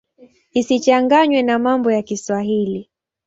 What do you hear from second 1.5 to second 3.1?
mambo ya Kiswahili.